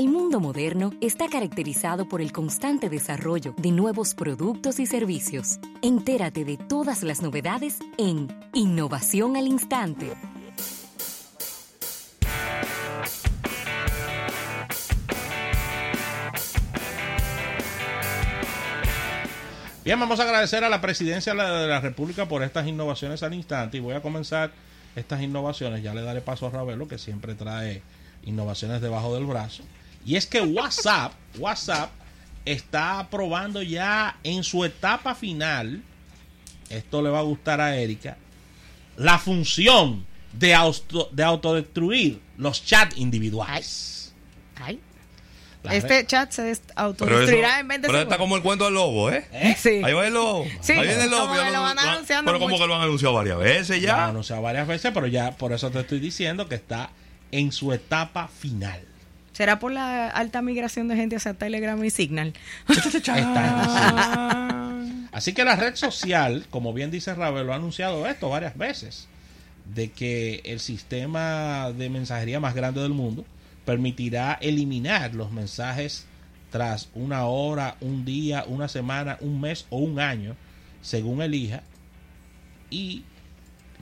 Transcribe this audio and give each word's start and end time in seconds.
El 0.00 0.08
mundo 0.08 0.40
moderno 0.40 0.94
está 1.02 1.28
caracterizado 1.28 2.08
por 2.08 2.22
el 2.22 2.32
constante 2.32 2.88
desarrollo 2.88 3.54
de 3.58 3.70
nuevos 3.70 4.14
productos 4.14 4.80
y 4.80 4.86
servicios. 4.86 5.58
Entérate 5.82 6.46
de 6.46 6.56
todas 6.56 7.02
las 7.02 7.20
novedades 7.20 7.80
en 7.98 8.26
Innovación 8.54 9.36
al 9.36 9.46
Instante. 9.46 10.14
Bien, 19.84 20.00
vamos 20.00 20.18
a 20.18 20.22
agradecer 20.22 20.64
a 20.64 20.70
la 20.70 20.80
presidencia 20.80 21.34
de 21.34 21.66
la 21.68 21.80
República 21.82 22.26
por 22.26 22.42
estas 22.42 22.66
innovaciones 22.66 23.22
al 23.22 23.34
instante 23.34 23.76
y 23.76 23.80
voy 23.80 23.92
a 23.96 24.00
comenzar 24.00 24.50
estas 24.96 25.20
innovaciones. 25.20 25.82
Ya 25.82 25.92
le 25.92 26.00
daré 26.00 26.22
paso 26.22 26.46
a 26.46 26.50
Ravelo, 26.50 26.88
que 26.88 26.96
siempre 26.96 27.34
trae 27.34 27.82
innovaciones 28.24 28.80
debajo 28.80 29.14
del 29.14 29.26
brazo. 29.26 29.62
Y 30.04 30.16
es 30.16 30.26
que 30.26 30.40
WhatsApp, 30.40 31.12
WhatsApp 31.38 31.90
está 32.44 33.08
probando 33.10 33.62
ya 33.62 34.18
en 34.22 34.42
su 34.42 34.64
etapa 34.64 35.14
final, 35.14 35.82
esto 36.68 37.02
le 37.02 37.10
va 37.10 37.18
a 37.18 37.22
gustar 37.22 37.60
a 37.60 37.76
Erika, 37.76 38.16
la 38.96 39.18
función 39.18 40.06
de, 40.32 40.56
de 41.12 41.22
autodestruir 41.22 42.20
los 42.36 42.64
chats 42.64 42.96
individuales. 42.96 44.14
Ay 44.56 44.80
este 45.68 46.06
chat 46.06 46.30
se 46.30 46.56
autodestruirá 46.74 47.60
en 47.60 47.68
vez 47.68 47.82
de 47.82 47.88
Pero 47.88 48.00
está 48.00 48.16
como 48.16 48.36
el 48.36 48.42
cuento 48.42 48.64
del 48.64 48.74
lobo, 48.74 49.10
¿eh? 49.10 49.26
¿Eh? 49.32 49.54
Sí. 49.58 49.82
Ahí 49.84 49.92
va 49.92 50.06
el 50.06 50.14
lobo. 50.14 50.46
Sí, 50.60 50.72
Ahí 50.72 50.86
viene 50.86 51.04
el 51.04 51.10
lobo. 51.10 51.28
Como 51.28 51.50
lo 51.50 51.62
van 51.62 51.78
anunciando 51.78 52.32
pero 52.32 52.40
como 52.40 52.58
que 52.58 52.66
lo 52.66 52.74
han 52.76 52.82
anunciado 52.82 53.14
varias 53.14 53.38
veces 53.38 53.82
ya. 53.82 53.96
Lo 53.96 54.02
han 54.02 54.10
anunciado 54.10 54.42
varias 54.42 54.66
veces, 54.66 54.90
pero 54.94 55.06
ya 55.06 55.32
por 55.32 55.52
eso 55.52 55.70
te 55.70 55.80
estoy 55.80 56.00
diciendo 56.00 56.48
que 56.48 56.54
está 56.54 56.90
en 57.30 57.52
su 57.52 57.72
etapa 57.72 58.28
final. 58.28 58.80
¿Será 59.32 59.58
por 59.58 59.72
la 59.72 60.08
alta 60.08 60.42
migración 60.42 60.88
de 60.88 60.96
gente 60.96 61.16
hacia 61.16 61.34
Telegram 61.34 61.82
y 61.84 61.90
Signal? 61.90 62.32
Así 65.12 65.32
que 65.32 65.44
la 65.44 65.56
red 65.56 65.76
social, 65.76 66.46
como 66.50 66.72
bien 66.72 66.90
dice 66.90 67.14
Ravel, 67.14 67.46
lo 67.46 67.52
ha 67.52 67.56
anunciado 67.56 68.06
esto 68.06 68.28
varias 68.28 68.56
veces, 68.56 69.08
de 69.74 69.90
que 69.90 70.40
el 70.44 70.60
sistema 70.60 71.72
de 71.72 71.90
mensajería 71.90 72.40
más 72.40 72.54
grande 72.54 72.80
del 72.80 72.92
mundo 72.92 73.24
permitirá 73.64 74.38
eliminar 74.40 75.14
los 75.14 75.32
mensajes 75.32 76.06
tras 76.50 76.88
una 76.94 77.26
hora, 77.26 77.76
un 77.80 78.04
día, 78.04 78.44
una 78.46 78.68
semana, 78.68 79.18
un 79.20 79.40
mes 79.40 79.66
o 79.70 79.78
un 79.78 80.00
año, 80.00 80.36
según 80.82 81.22
elija. 81.22 81.62
Y 82.70 83.04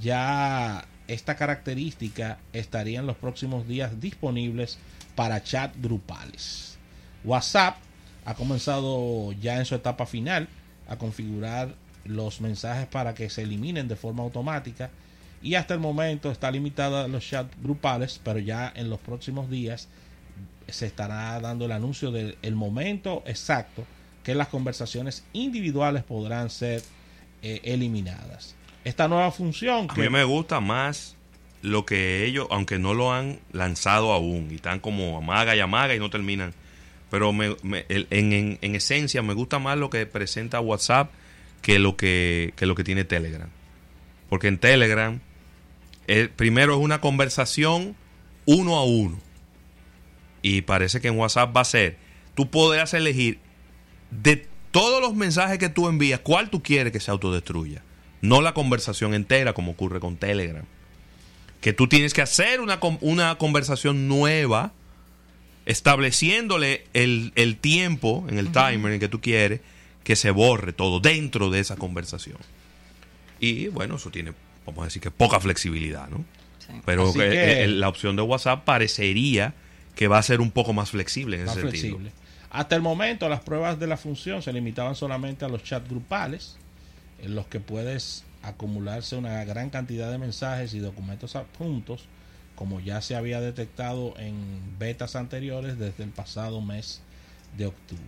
ya 0.00 0.84
esta 1.12 1.34
característica 1.34 2.38
estaría 2.52 3.00
en 3.00 3.06
los 3.06 3.16
próximos 3.16 3.66
días 3.66 4.00
disponibles 4.00 4.78
para 5.16 5.42
chat 5.42 5.74
grupales. 5.80 6.78
WhatsApp 7.24 7.76
ha 8.24 8.34
comenzado 8.34 9.32
ya 9.32 9.58
en 9.58 9.64
su 9.64 9.74
etapa 9.74 10.06
final 10.06 10.48
a 10.88 10.96
configurar 10.96 11.74
los 12.04 12.40
mensajes 12.40 12.86
para 12.86 13.12
que 13.14 13.28
se 13.28 13.42
eliminen 13.42 13.88
de 13.88 13.96
forma 13.96 14.22
automática 14.22 14.90
y 15.42 15.54
hasta 15.54 15.74
el 15.74 15.80
momento 15.80 16.30
está 16.30 16.50
limitada 16.50 17.04
a 17.04 17.08
los 17.08 17.28
chats 17.28 17.60
grupales, 17.60 18.20
pero 18.22 18.38
ya 18.38 18.72
en 18.74 18.88
los 18.88 19.00
próximos 19.00 19.50
días 19.50 19.88
se 20.68 20.86
estará 20.86 21.40
dando 21.40 21.64
el 21.64 21.72
anuncio 21.72 22.12
del 22.12 22.54
momento 22.54 23.24
exacto 23.26 23.84
que 24.22 24.36
las 24.36 24.48
conversaciones 24.48 25.24
individuales 25.32 26.04
podrán 26.04 26.50
ser 26.50 26.82
eh, 27.42 27.60
eliminadas. 27.64 28.54
Esta 28.84 29.08
nueva 29.08 29.30
función... 29.30 29.88
A 29.90 29.94
mí 29.94 30.08
me 30.08 30.24
gusta 30.24 30.60
más 30.60 31.16
lo 31.62 31.84
que 31.84 32.24
ellos, 32.24 32.46
aunque 32.50 32.78
no 32.78 32.94
lo 32.94 33.12
han 33.12 33.38
lanzado 33.52 34.12
aún, 34.12 34.48
y 34.50 34.56
están 34.56 34.80
como 34.80 35.18
amaga 35.18 35.54
y 35.54 35.60
amaga 35.60 35.94
y 35.94 35.98
no 35.98 36.08
terminan, 36.08 36.54
pero 37.10 37.32
me, 37.32 37.56
en, 37.88 38.58
en, 38.60 38.74
esencia 38.74 39.20
me 39.22 39.34
gusta 39.34 39.58
más 39.58 39.76
lo 39.76 39.90
que 39.90 40.06
presenta 40.06 40.60
WhatsApp 40.60 41.10
que 41.60 41.78
lo 41.78 41.96
que, 41.96 42.54
que 42.56 42.66
lo 42.66 42.74
que 42.74 42.84
tiene 42.84 43.04
Telegram. 43.04 43.48
Porque 44.28 44.48
en 44.48 44.58
Telegram 44.58 45.20
primero 46.36 46.74
es 46.74 46.80
una 46.80 47.00
conversación 47.00 47.94
uno 48.46 48.76
a 48.76 48.84
uno. 48.84 49.20
Y 50.42 50.62
parece 50.62 51.00
que 51.00 51.08
en 51.08 51.18
WhatsApp 51.18 51.54
va 51.56 51.60
a 51.60 51.64
ser, 51.64 51.96
tú 52.34 52.50
podrás 52.50 52.94
elegir 52.94 53.38
de 54.10 54.48
todos 54.70 55.00
los 55.00 55.14
mensajes 55.14 55.58
que 55.58 55.68
tú 55.68 55.88
envías, 55.88 56.20
cuál 56.20 56.50
tú 56.50 56.62
quieres 56.62 56.92
que 56.92 57.00
se 57.00 57.10
autodestruya. 57.10 57.82
No 58.20 58.40
la 58.42 58.54
conversación 58.54 59.14
entera 59.14 59.52
como 59.52 59.72
ocurre 59.72 60.00
con 60.00 60.16
Telegram. 60.16 60.64
Que 61.60 61.72
tú 61.72 61.88
tienes 61.88 62.14
que 62.14 62.22
hacer 62.22 62.60
una, 62.60 62.78
una 63.00 63.36
conversación 63.36 64.08
nueva, 64.08 64.72
estableciéndole 65.66 66.84
el, 66.94 67.58
tiempo 67.60 68.26
en 68.28 68.38
el 68.38 68.50
timer 68.52 68.92
en 68.92 69.00
que 69.00 69.08
tú 69.08 69.20
quieres 69.20 69.60
que 70.04 70.16
se 70.16 70.30
borre 70.30 70.72
todo 70.72 71.00
dentro 71.00 71.50
de 71.50 71.60
esa 71.60 71.76
conversación. 71.76 72.38
Y 73.38 73.68
bueno, 73.68 73.96
eso 73.96 74.10
tiene 74.10 74.32
vamos 74.66 74.82
a 74.82 74.84
decir 74.86 75.02
que 75.02 75.10
poca 75.10 75.40
flexibilidad, 75.40 76.08
¿no? 76.08 76.24
Pero 76.84 77.12
la 77.14 77.88
opción 77.88 78.14
de 78.16 78.22
WhatsApp 78.22 78.64
parecería 78.64 79.54
que 79.96 80.08
va 80.08 80.18
a 80.18 80.22
ser 80.22 80.40
un 80.40 80.50
poco 80.50 80.72
más 80.72 80.90
flexible 80.90 81.40
en 81.40 81.48
ese 81.48 81.62
sentido. 81.62 81.98
Hasta 82.50 82.76
el 82.76 82.82
momento 82.82 83.28
las 83.28 83.40
pruebas 83.40 83.78
de 83.78 83.86
la 83.86 83.96
función 83.96 84.42
se 84.42 84.52
limitaban 84.52 84.94
solamente 84.94 85.44
a 85.44 85.48
los 85.48 85.62
chats 85.62 85.88
grupales, 85.88 86.56
en 87.22 87.34
los 87.34 87.46
que 87.46 87.60
puedes 87.60 88.24
acumularse 88.42 89.16
una 89.16 89.44
gran 89.44 89.70
cantidad 89.70 90.10
de 90.10 90.18
mensajes 90.18 90.74
y 90.74 90.78
documentos 90.78 91.36
adjuntos, 91.36 92.06
como 92.54 92.80
ya 92.80 93.00
se 93.00 93.16
había 93.16 93.40
detectado 93.40 94.14
en 94.18 94.78
betas 94.78 95.16
anteriores 95.16 95.78
desde 95.78 96.04
el 96.04 96.10
pasado 96.10 96.60
mes 96.60 97.02
de 97.56 97.66
octubre. 97.66 98.04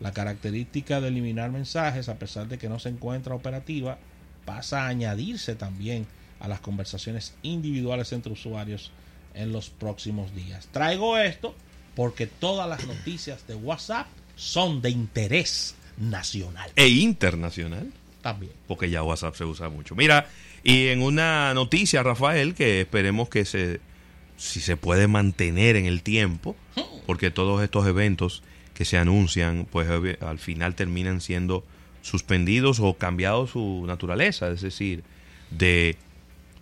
La 0.00 0.12
característica 0.12 1.00
de 1.00 1.08
eliminar 1.08 1.50
mensajes, 1.50 2.08
a 2.08 2.18
pesar 2.18 2.48
de 2.48 2.58
que 2.58 2.68
no 2.68 2.78
se 2.78 2.88
encuentra 2.88 3.34
operativa, 3.34 3.98
pasa 4.44 4.84
a 4.84 4.88
añadirse 4.88 5.54
también 5.54 6.06
a 6.40 6.48
las 6.48 6.60
conversaciones 6.60 7.34
individuales 7.42 8.12
entre 8.12 8.32
usuarios 8.32 8.90
en 9.34 9.52
los 9.52 9.70
próximos 9.70 10.34
días. 10.34 10.68
Traigo 10.72 11.16
esto 11.18 11.54
porque 11.94 12.26
todas 12.26 12.68
las 12.68 12.86
noticias 12.86 13.46
de 13.46 13.54
WhatsApp 13.54 14.06
son 14.34 14.82
de 14.82 14.90
interés 14.90 15.76
nacional. 15.98 16.70
E 16.76 16.88
internacional. 16.88 17.92
También. 18.22 18.52
Porque 18.68 18.88
ya 18.88 19.02
WhatsApp 19.02 19.34
se 19.34 19.44
usa 19.44 19.68
mucho. 19.68 19.94
Mira, 19.94 20.28
y 20.62 20.88
en 20.88 21.02
una 21.02 21.52
noticia, 21.54 22.02
Rafael, 22.02 22.54
que 22.54 22.80
esperemos 22.82 23.28
que 23.28 23.44
se, 23.44 23.80
si 24.36 24.60
se 24.60 24.76
puede 24.76 25.08
mantener 25.08 25.76
en 25.76 25.86
el 25.86 26.02
tiempo, 26.02 26.56
porque 27.06 27.30
todos 27.30 27.62
estos 27.62 27.86
eventos 27.86 28.42
que 28.74 28.84
se 28.84 28.96
anuncian, 28.96 29.66
pues 29.70 29.88
al 30.20 30.38
final 30.38 30.74
terminan 30.74 31.20
siendo 31.20 31.64
suspendidos 32.00 32.80
o 32.80 32.94
cambiado 32.94 33.46
su 33.46 33.84
naturaleza, 33.86 34.50
es 34.50 34.62
decir, 34.62 35.02
de 35.50 35.96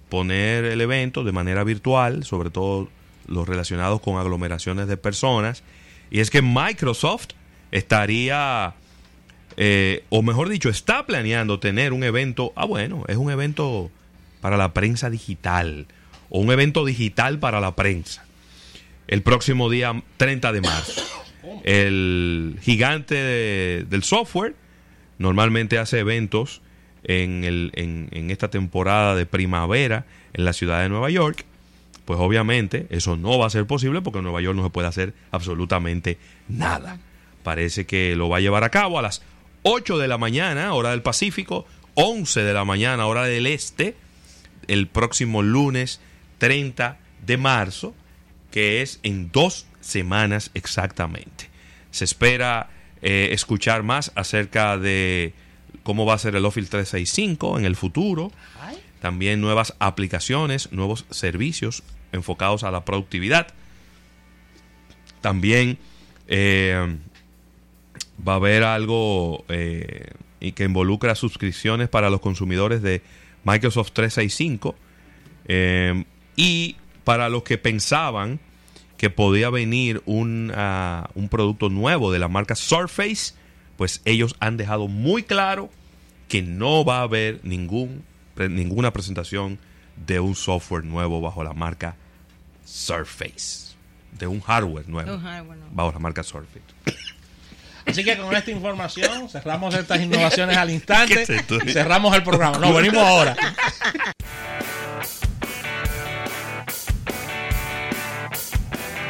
poner 0.09 0.65
el 0.65 0.81
evento 0.81 1.25
de 1.25 1.33
manera 1.33 1.65
virtual, 1.65 2.25
sobre 2.25 2.51
todo 2.51 2.89
los 3.27 3.49
relacionados 3.49 4.01
con 4.01 4.19
aglomeraciones 4.19 4.89
de 4.89 4.97
personas. 4.97 5.63
Y 6.11 6.21
es 6.21 6.31
que 6.31 6.43
Microsoft 6.43 7.29
estaría, 7.71 8.75
eh, 9.63 10.05
o 10.09 10.23
mejor 10.23 10.49
dicho, 10.49 10.71
está 10.71 11.05
planeando 11.05 11.61
tener 11.61 11.93
un 11.93 12.03
evento, 12.03 12.55
ah 12.57 12.65
bueno, 12.65 13.05
es 13.09 13.19
un 13.19 13.31
evento 13.31 13.91
para 14.41 14.57
la 14.57 14.73
prensa 14.73 15.11
digital, 15.11 15.87
o 16.31 16.41
un 16.41 16.51
evento 16.51 16.87
digital 16.87 17.39
para 17.39 17.61
la 17.61 17.77
prensa, 17.77 18.25
el 19.07 19.21
próximo 19.21 19.69
día 19.69 20.03
30 20.17 20.53
de 20.53 20.61
marzo. 20.63 21.03
El 21.63 22.59
gigante 22.63 23.85
del 23.85 24.03
software 24.03 24.55
normalmente 25.19 25.77
hace 25.77 25.99
eventos 25.99 26.63
en, 27.05 27.45
el, 27.45 27.71
en, 27.75 28.31
esta 28.31 28.49
temporada 28.49 29.15
de 29.15 29.27
primavera 29.27 30.07
en 30.33 30.47
la 30.47 30.55
ciudad 30.55 30.81
de 30.81 30.89
Nueva 30.89 31.11
York, 31.11 31.45
pues 32.07 32.19
obviamente 32.19 32.87
eso 32.89 33.19
no 33.19 33.39
va 33.39 33.49
a 33.49 33.51
ser 33.51 33.67
posible 33.67 34.01
porque 34.01 34.21
en 34.21 34.25
Nueva 34.25 34.41
York 34.41 34.57
no 34.57 34.65
se 34.65 34.71
puede 34.71 34.89
hacer 34.89 35.13
absolutamente 35.31 36.17
nada. 36.49 36.99
Parece 37.43 37.85
que 37.85 38.17
lo 38.17 38.31
va 38.31 38.39
a 38.39 38.41
llevar 38.41 38.65
a 38.65 38.71
cabo 38.71 38.99
a 38.99 39.03
las 39.03 39.23
8 39.63 39.99
de 39.99 40.09
la 40.09 40.19
mañana, 40.19 40.73
hora 40.75 40.91
del 40.91 41.03
Pacífico, 41.03 41.67
11 41.95 42.43
de 42.43 42.53
la 42.53 42.65
mañana, 42.65 43.07
hora 43.07 43.25
del 43.25 43.47
Este, 43.47 43.95
el 44.69 44.87
próximo 44.87 45.43
lunes 45.43 46.01
30 46.39 46.99
de 47.27 47.37
marzo, 47.37 47.95
que 48.51 48.83
es 48.83 49.01
en 49.03 49.31
dos 49.31 49.67
semanas 49.81 50.51
exactamente. 50.55 51.51
Se 51.91 52.05
espera 52.05 52.71
eh, 53.03 53.29
escuchar 53.33 53.83
más 53.83 54.13
acerca 54.15 54.79
de 54.79 55.35
cómo 55.83 56.07
va 56.07 56.15
a 56.15 56.19
ser 56.19 56.37
el 56.37 56.45
Office 56.45 56.69
365 56.69 57.59
en 57.59 57.65
el 57.65 57.77
futuro. 57.77 58.33
También 59.01 59.41
nuevas 59.41 59.75
aplicaciones, 59.79 60.73
nuevos 60.73 61.07
servicios 61.11 61.83
enfocados 62.13 62.65
a 62.65 62.71
la 62.71 62.85
productividad. 62.85 63.49
También 65.21 65.79
eh, 66.29 66.97
va 68.27 68.35
a 68.35 68.37
haber 68.37 68.65
algo 68.65 69.45
eh, 69.49 70.13
que 70.55 70.65
involucra 70.65 71.15
suscripciones 71.15 71.89
para 71.89 72.11
los 72.11 72.21
consumidores 72.21 72.83
de 72.83 73.03
Microsoft 73.45 73.93
365. 73.93 74.75
y 76.37 76.77
para 77.05 77.29
los 77.29 77.43
que 77.43 77.59
pensaban 77.59 78.41
que 79.01 79.09
podía 79.09 79.49
venir 79.49 80.03
un, 80.05 80.51
uh, 80.51 81.09
un 81.19 81.31
producto 81.31 81.71
nuevo 81.71 82.13
de 82.13 82.19
la 82.19 82.29
marca 82.29 82.55
Surface, 82.55 83.33
pues 83.79 84.03
ellos 84.05 84.37
han 84.41 84.59
dejado 84.59 84.89
muy 84.89 85.23
claro 85.23 85.71
que 86.29 86.43
no 86.43 86.85
va 86.85 86.99
a 86.99 87.03
haber 87.05 87.41
ningún, 87.43 88.05
ninguna 88.37 88.93
presentación 88.93 89.59
de 90.07 90.21
un 90.21 90.35
software 90.35 90.85
nuevo 90.85 91.23
bajo 91.23 91.43
la 91.43 91.55
marca 91.55 91.97
Surface, 92.67 93.75
de 94.19 94.27
un 94.27 94.41
hardware 94.41 94.87
nuevo, 94.87 95.15
un 95.15 95.23
hardware 95.23 95.59
nuevo. 95.59 95.75
bajo 95.75 95.93
la 95.93 95.99
marca 95.99 96.23
Surface. 96.23 96.61
Así 97.87 98.05
que 98.05 98.17
con 98.17 98.35
esta 98.35 98.51
información 98.51 99.29
cerramos 99.29 99.75
estas 99.75 100.01
innovaciones 100.01 100.57
al 100.57 100.71
instante 100.71 101.25
y 101.67 101.71
cerramos 101.73 102.15
el 102.15 102.23
programa. 102.23 102.59
Nos 102.59 102.75
venimos 102.75 103.03
ahora. 103.03 103.37